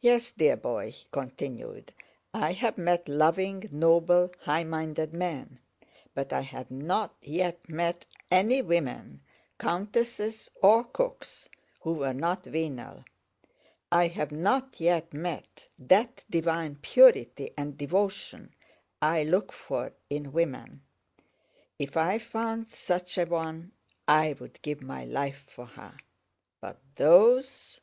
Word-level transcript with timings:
Yes, 0.00 0.30
dear 0.30 0.56
boy," 0.56 0.92
he 0.92 1.06
continued, 1.10 1.92
"I 2.32 2.52
have 2.52 2.78
met 2.78 3.08
loving, 3.08 3.68
noble, 3.72 4.30
high 4.42 4.62
minded 4.62 5.12
men, 5.12 5.58
but 6.14 6.32
I 6.32 6.42
have 6.42 6.70
not 6.70 7.16
yet 7.20 7.68
met 7.68 8.04
any 8.30 8.62
women—countesses 8.62 10.52
or 10.62 10.84
cooks—who 10.84 11.92
were 11.94 12.12
not 12.14 12.44
venal. 12.44 13.04
I 13.90 14.06
have 14.06 14.30
not 14.30 14.78
yet 14.78 15.12
met 15.12 15.66
that 15.80 16.22
divine 16.30 16.76
purity 16.76 17.50
and 17.58 17.76
devotion 17.76 18.54
I 19.02 19.24
look 19.24 19.52
for 19.52 19.92
in 20.08 20.30
women. 20.32 20.82
If 21.76 21.96
I 21.96 22.20
found 22.20 22.68
such 22.68 23.18
a 23.18 23.24
one 23.26 23.72
I'd 24.06 24.62
give 24.62 24.80
my 24.80 25.06
life 25.06 25.42
for 25.52 25.66
her! 25.66 25.96
But 26.60 26.78
those!..." 26.94 27.80